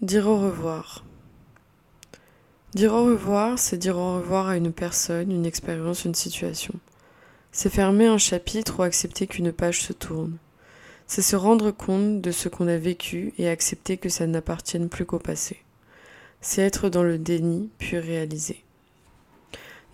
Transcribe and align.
Dire 0.00 0.28
au 0.28 0.36
revoir. 0.36 1.04
Dire 2.72 2.94
au 2.94 3.04
revoir, 3.04 3.58
c'est 3.58 3.76
dire 3.76 3.98
au 3.98 4.14
revoir 4.14 4.46
à 4.46 4.56
une 4.56 4.72
personne, 4.72 5.32
une 5.32 5.44
expérience, 5.44 6.04
une 6.04 6.14
situation. 6.14 6.74
C'est 7.50 7.68
fermer 7.68 8.06
un 8.06 8.16
chapitre 8.16 8.78
ou 8.78 8.82
accepter 8.84 9.26
qu'une 9.26 9.50
page 9.50 9.82
se 9.82 9.92
tourne. 9.92 10.36
C'est 11.08 11.20
se 11.20 11.34
rendre 11.34 11.72
compte 11.72 12.20
de 12.20 12.30
ce 12.30 12.48
qu'on 12.48 12.68
a 12.68 12.76
vécu 12.76 13.34
et 13.38 13.48
accepter 13.48 13.96
que 13.96 14.08
ça 14.08 14.28
n'appartienne 14.28 14.88
plus 14.88 15.04
qu'au 15.04 15.18
passé. 15.18 15.56
C'est 16.40 16.62
être 16.62 16.88
dans 16.88 17.02
le 17.02 17.18
déni, 17.18 17.68
puis 17.78 17.98
réaliser. 17.98 18.62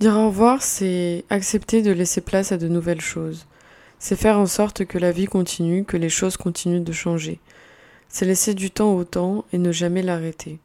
Dire 0.00 0.18
au 0.18 0.26
revoir, 0.26 0.60
c'est 0.62 1.24
accepter 1.30 1.80
de 1.80 1.92
laisser 1.92 2.20
place 2.20 2.52
à 2.52 2.58
de 2.58 2.68
nouvelles 2.68 3.00
choses. 3.00 3.46
C'est 3.98 4.16
faire 4.16 4.38
en 4.38 4.44
sorte 4.44 4.84
que 4.84 4.98
la 4.98 5.12
vie 5.12 5.24
continue, 5.24 5.86
que 5.86 5.96
les 5.96 6.10
choses 6.10 6.36
continuent 6.36 6.84
de 6.84 6.92
changer, 6.92 7.40
c'est 8.08 8.26
laisser 8.26 8.54
du 8.54 8.70
temps 8.70 8.94
au 8.94 9.04
temps 9.04 9.44
et 9.52 9.58
ne 9.58 9.72
jamais 9.72 10.02
l'arrêter. 10.02 10.58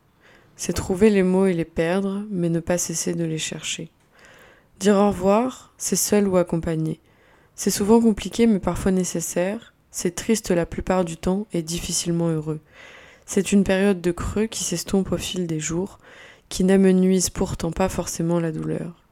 C'est 0.56 0.74
trouver 0.74 1.10
les 1.10 1.24
mots 1.24 1.46
et 1.46 1.54
les 1.54 1.66
perdre, 1.66 2.24
mais 2.30 2.50
ne 2.50 2.60
pas 2.60 2.78
cesser 2.78 3.14
de 3.14 3.24
les 3.24 3.38
chercher. 3.38 3.90
Dire 4.80 4.96
au 4.96 5.08
revoir, 5.10 5.74
c'est 5.78 5.96
seul 5.96 6.28
ou 6.28 6.38
accompagné. 6.38 7.00
C'est 7.56 7.72
souvent 7.72 8.00
compliqué 8.00 8.48
mais 8.48 8.60
parfois 8.60 8.92
nécessaire. 8.92 9.74
C'est 9.92 10.16
triste 10.16 10.52
la 10.52 10.66
plupart 10.66 11.04
du 11.04 11.18
temps 11.18 11.48
et 11.52 11.62
difficilement 11.62 12.30
heureux. 12.30 12.62
C'est 13.26 13.52
une 13.52 13.64
période 13.64 14.00
de 14.00 14.12
creux 14.12 14.46
qui 14.46 14.64
s'estompe 14.64 15.12
au 15.12 15.18
fil 15.18 15.48
des 15.48 15.60
jours, 15.60 16.00
qui 16.48 16.64
n'amenuise 16.64 17.30
pourtant 17.30 17.72
pas 17.72 17.90
forcément 17.90 18.40
la 18.40 18.52
douleur. 18.52 19.04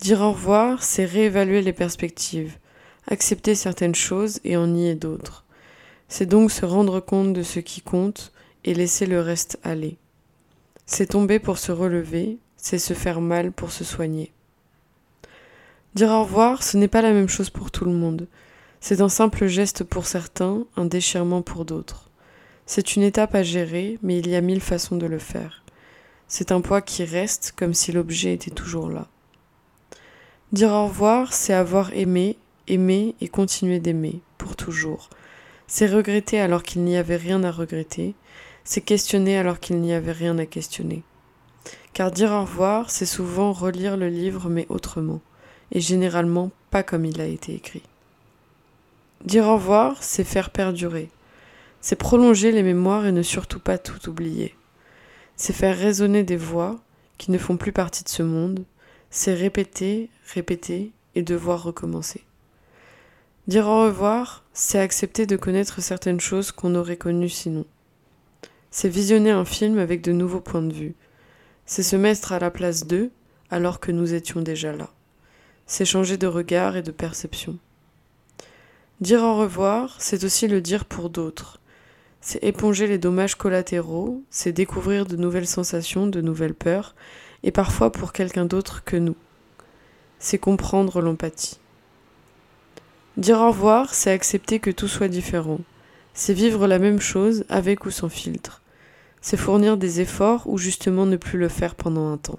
Dire 0.00 0.20
au 0.20 0.32
revoir, 0.32 0.82
c'est 0.82 1.06
réévaluer 1.06 1.62
les 1.62 1.72
perspectives, 1.72 2.58
accepter 3.06 3.54
certaines 3.54 3.94
choses 3.94 4.40
et 4.44 4.58
en 4.58 4.66
nier 4.66 4.94
d'autres. 4.94 5.45
C'est 6.08 6.26
donc 6.26 6.50
se 6.50 6.64
rendre 6.64 7.00
compte 7.00 7.32
de 7.32 7.42
ce 7.42 7.60
qui 7.60 7.80
compte 7.80 8.32
et 8.64 8.74
laisser 8.74 9.06
le 9.06 9.20
reste 9.20 9.58
aller. 9.62 9.96
C'est 10.86 11.06
tomber 11.06 11.38
pour 11.38 11.58
se 11.58 11.72
relever, 11.72 12.38
c'est 12.56 12.78
se 12.78 12.94
faire 12.94 13.20
mal 13.20 13.52
pour 13.52 13.72
se 13.72 13.84
soigner. 13.84 14.32
Dire 15.94 16.10
au 16.10 16.22
revoir, 16.22 16.62
ce 16.62 16.76
n'est 16.76 16.88
pas 16.88 17.02
la 17.02 17.12
même 17.12 17.28
chose 17.28 17.50
pour 17.50 17.70
tout 17.70 17.84
le 17.84 17.92
monde. 17.92 18.28
C'est 18.80 19.00
un 19.00 19.08
simple 19.08 19.46
geste 19.46 19.82
pour 19.82 20.06
certains, 20.06 20.64
un 20.76 20.84
déchirement 20.84 21.42
pour 21.42 21.64
d'autres. 21.64 22.10
C'est 22.66 22.96
une 22.96 23.02
étape 23.02 23.34
à 23.34 23.42
gérer, 23.42 23.98
mais 24.02 24.18
il 24.18 24.28
y 24.28 24.36
a 24.36 24.40
mille 24.40 24.60
façons 24.60 24.96
de 24.96 25.06
le 25.06 25.18
faire. 25.18 25.64
C'est 26.28 26.52
un 26.52 26.60
poids 26.60 26.82
qui 26.82 27.04
reste 27.04 27.54
comme 27.56 27.74
si 27.74 27.92
l'objet 27.92 28.34
était 28.34 28.50
toujours 28.50 28.90
là. 28.90 29.06
Dire 30.52 30.70
au 30.72 30.86
revoir, 30.86 31.32
c'est 31.32 31.52
avoir 31.52 31.92
aimé, 31.94 32.36
aimé 32.68 33.14
et 33.20 33.28
continuer 33.28 33.78
d'aimer, 33.78 34.20
pour 34.38 34.54
toujours, 34.54 35.08
c'est 35.66 35.86
regretter 35.86 36.40
alors 36.40 36.62
qu'il 36.62 36.82
n'y 36.82 36.96
avait 36.96 37.16
rien 37.16 37.42
à 37.44 37.50
regretter, 37.50 38.14
c'est 38.64 38.80
questionner 38.80 39.36
alors 39.36 39.60
qu'il 39.60 39.80
n'y 39.80 39.92
avait 39.92 40.12
rien 40.12 40.38
à 40.38 40.46
questionner. 40.46 41.02
Car 41.92 42.10
dire 42.10 42.32
au 42.32 42.42
revoir, 42.42 42.90
c'est 42.90 43.06
souvent 43.06 43.52
relire 43.52 43.96
le 43.96 44.08
livre 44.08 44.48
mais 44.48 44.66
autrement, 44.68 45.20
et 45.72 45.80
généralement 45.80 46.50
pas 46.70 46.82
comme 46.82 47.04
il 47.04 47.20
a 47.20 47.26
été 47.26 47.54
écrit. 47.54 47.82
Dire 49.24 49.46
au 49.46 49.54
revoir, 49.54 50.02
c'est 50.02 50.24
faire 50.24 50.50
perdurer, 50.50 51.10
c'est 51.80 51.96
prolonger 51.96 52.52
les 52.52 52.62
mémoires 52.62 53.06
et 53.06 53.12
ne 53.12 53.22
surtout 53.22 53.60
pas 53.60 53.78
tout 53.78 54.08
oublier. 54.08 54.54
C'est 55.36 55.52
faire 55.52 55.76
résonner 55.76 56.22
des 56.22 56.36
voix 56.36 56.80
qui 57.18 57.30
ne 57.30 57.38
font 57.38 57.56
plus 57.56 57.72
partie 57.72 58.04
de 58.04 58.08
ce 58.08 58.22
monde, 58.22 58.64
c'est 59.10 59.34
répéter, 59.34 60.10
répéter 60.34 60.92
et 61.14 61.22
devoir 61.22 61.62
recommencer. 61.62 62.24
Dire 63.46 63.68
au 63.68 63.84
revoir, 63.84 64.42
c'est 64.52 64.80
accepter 64.80 65.24
de 65.24 65.36
connaître 65.36 65.80
certaines 65.80 66.18
choses 66.18 66.50
qu'on 66.50 66.74
aurait 66.74 66.96
connues 66.96 67.28
sinon. 67.28 67.64
C'est 68.72 68.88
visionner 68.88 69.30
un 69.30 69.44
film 69.44 69.78
avec 69.78 70.02
de 70.02 70.10
nouveaux 70.10 70.40
points 70.40 70.62
de 70.62 70.72
vue. 70.72 70.94
C'est 71.64 71.84
se 71.84 71.94
mettre 71.94 72.32
à 72.32 72.40
la 72.40 72.50
place 72.50 72.88
d'eux 72.88 73.10
alors 73.50 73.78
que 73.78 73.92
nous 73.92 74.14
étions 74.14 74.40
déjà 74.40 74.72
là. 74.72 74.90
C'est 75.64 75.84
changer 75.84 76.16
de 76.16 76.26
regard 76.26 76.76
et 76.76 76.82
de 76.82 76.90
perception. 76.90 77.56
Dire 79.00 79.22
au 79.22 79.36
revoir, 79.36 79.94
c'est 80.00 80.24
aussi 80.24 80.48
le 80.48 80.60
dire 80.60 80.84
pour 80.84 81.08
d'autres. 81.08 81.60
C'est 82.20 82.42
éponger 82.42 82.88
les 82.88 82.98
dommages 82.98 83.36
collatéraux, 83.36 84.24
c'est 84.28 84.52
découvrir 84.52 85.06
de 85.06 85.14
nouvelles 85.14 85.46
sensations, 85.46 86.08
de 86.08 86.20
nouvelles 86.20 86.54
peurs, 86.54 86.96
et 87.44 87.52
parfois 87.52 87.92
pour 87.92 88.12
quelqu'un 88.12 88.44
d'autre 88.44 88.82
que 88.84 88.96
nous. 88.96 89.16
C'est 90.18 90.38
comprendre 90.38 91.00
l'empathie. 91.00 91.60
Dire 93.16 93.40
au 93.40 93.48
revoir, 93.48 93.94
c'est 93.94 94.10
accepter 94.10 94.58
que 94.60 94.70
tout 94.70 94.88
soit 94.88 95.08
différent. 95.08 95.60
C'est 96.12 96.34
vivre 96.34 96.66
la 96.66 96.78
même 96.78 97.00
chose 97.00 97.46
avec 97.48 97.86
ou 97.86 97.90
sans 97.90 98.10
filtre. 98.10 98.60
C'est 99.22 99.38
fournir 99.38 99.78
des 99.78 100.02
efforts 100.02 100.46
ou 100.46 100.58
justement 100.58 101.06
ne 101.06 101.16
plus 101.16 101.38
le 101.38 101.48
faire 101.48 101.76
pendant 101.76 102.12
un 102.12 102.18
temps. 102.18 102.38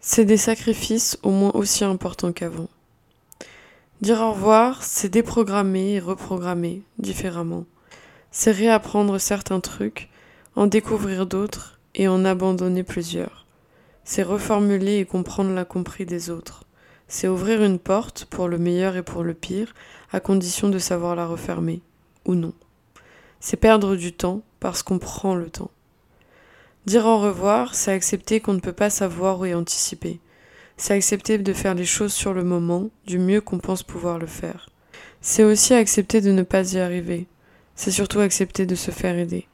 C'est 0.00 0.24
des 0.24 0.36
sacrifices 0.36 1.18
au 1.22 1.30
moins 1.30 1.52
aussi 1.54 1.84
importants 1.84 2.32
qu'avant. 2.32 2.68
Dire 4.00 4.20
au 4.22 4.32
revoir, 4.32 4.82
c'est 4.82 5.08
déprogrammer 5.08 5.92
et 5.92 6.00
reprogrammer 6.00 6.82
différemment. 6.98 7.64
C'est 8.32 8.50
réapprendre 8.50 9.18
certains 9.18 9.60
trucs, 9.60 10.10
en 10.56 10.66
découvrir 10.66 11.26
d'autres 11.26 11.78
et 11.94 12.08
en 12.08 12.24
abandonner 12.24 12.82
plusieurs. 12.82 13.46
C'est 14.02 14.24
reformuler 14.24 14.98
et 14.98 15.04
comprendre 15.04 15.54
l'incompris 15.54 16.06
des 16.06 16.30
autres 16.30 16.64
c'est 17.12 17.28
ouvrir 17.28 17.62
une 17.62 17.78
porte 17.78 18.24
pour 18.24 18.48
le 18.48 18.56
meilleur 18.56 18.96
et 18.96 19.02
pour 19.02 19.22
le 19.22 19.34
pire, 19.34 19.74
à 20.12 20.18
condition 20.18 20.70
de 20.70 20.78
savoir 20.78 21.14
la 21.14 21.26
refermer, 21.26 21.82
ou 22.24 22.34
non. 22.34 22.54
C'est 23.38 23.58
perdre 23.58 23.96
du 23.96 24.14
temps 24.14 24.40
parce 24.60 24.82
qu'on 24.82 24.98
prend 24.98 25.34
le 25.34 25.50
temps. 25.50 25.70
Dire 26.86 27.04
au 27.04 27.18
revoir, 27.18 27.74
c'est 27.74 27.92
accepter 27.92 28.40
qu'on 28.40 28.54
ne 28.54 28.60
peut 28.60 28.72
pas 28.72 28.88
savoir 28.88 29.40
ou 29.40 29.44
y 29.44 29.52
anticiper. 29.52 30.20
C'est 30.78 30.94
accepter 30.94 31.36
de 31.36 31.52
faire 31.52 31.74
les 31.74 31.84
choses 31.84 32.14
sur 32.14 32.32
le 32.32 32.44
moment, 32.44 32.88
du 33.06 33.18
mieux 33.18 33.42
qu'on 33.42 33.58
pense 33.58 33.82
pouvoir 33.82 34.18
le 34.18 34.26
faire. 34.26 34.70
C'est 35.20 35.44
aussi 35.44 35.74
accepter 35.74 36.22
de 36.22 36.32
ne 36.32 36.42
pas 36.42 36.72
y 36.72 36.78
arriver. 36.78 37.26
C'est 37.76 37.90
surtout 37.90 38.20
accepter 38.20 38.64
de 38.64 38.74
se 38.74 38.90
faire 38.90 39.18
aider. 39.18 39.46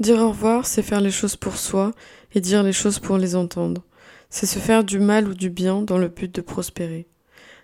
Dire 0.00 0.18
au 0.18 0.30
revoir, 0.30 0.66
c'est 0.66 0.82
faire 0.82 1.00
les 1.00 1.12
choses 1.12 1.36
pour 1.36 1.56
soi 1.56 1.92
et 2.34 2.40
dire 2.40 2.64
les 2.64 2.72
choses 2.72 2.98
pour 2.98 3.18
les 3.18 3.36
entendre. 3.36 3.84
C'est 4.32 4.46
se 4.46 4.60
faire 4.60 4.84
du 4.84 5.00
mal 5.00 5.28
ou 5.28 5.34
du 5.34 5.50
bien 5.50 5.82
dans 5.82 5.98
le 5.98 6.06
but 6.06 6.32
de 6.32 6.40
prospérer. 6.40 7.08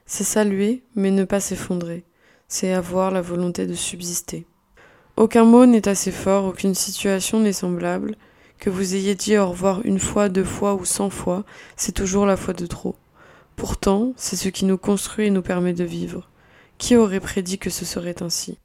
C'est 0.04 0.24
saluer, 0.24 0.82
mais 0.96 1.12
ne 1.12 1.22
pas 1.24 1.38
s'effondrer. 1.38 2.04
C'est 2.48 2.72
avoir 2.72 3.12
la 3.12 3.20
volonté 3.20 3.66
de 3.66 3.74
subsister. 3.74 4.46
Aucun 5.16 5.44
mot 5.44 5.64
n'est 5.64 5.86
assez 5.86 6.10
fort, 6.10 6.44
aucune 6.44 6.74
situation 6.74 7.38
n'est 7.38 7.52
semblable. 7.52 8.16
Que 8.58 8.68
vous 8.68 8.96
ayez 8.96 9.14
dit 9.14 9.38
au 9.38 9.48
revoir 9.48 9.80
une 9.84 10.00
fois, 10.00 10.28
deux 10.28 10.44
fois 10.44 10.74
ou 10.74 10.84
cent 10.84 11.08
fois, 11.08 11.44
c'est 11.76 11.92
toujours 11.92 12.26
la 12.26 12.36
fois 12.36 12.52
de 12.52 12.66
trop. 12.66 12.96
Pourtant, 13.54 14.12
c'est 14.16 14.36
ce 14.36 14.48
qui 14.48 14.64
nous 14.64 14.78
construit 14.78 15.26
et 15.26 15.30
nous 15.30 15.42
permet 15.42 15.72
de 15.72 15.84
vivre. 15.84 16.28
Qui 16.78 16.96
aurait 16.96 17.20
prédit 17.20 17.58
que 17.58 17.70
ce 17.70 17.84
serait 17.84 18.22
ainsi? 18.22 18.58